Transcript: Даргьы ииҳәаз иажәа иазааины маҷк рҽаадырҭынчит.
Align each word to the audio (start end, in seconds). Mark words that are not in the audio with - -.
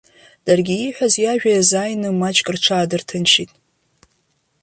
Даргьы 0.45 0.75
ииҳәаз 0.79 1.13
иажәа 1.23 1.51
иазааины 1.53 2.09
маҷк 2.19 2.47
рҽаадырҭынчит. 2.55 3.51